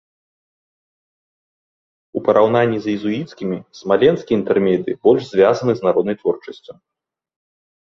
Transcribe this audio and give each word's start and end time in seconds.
У 2.19 2.23
параўнанні 2.29 2.81
з 2.87 2.95
езуіцкімі 2.95 3.57
смаленскія 3.81 4.35
інтэрмедыі 4.41 4.99
больш 5.07 5.23
звязаны 5.31 5.71
з 5.83 5.89
народнай 5.91 6.15
творчасцю. 6.25 6.73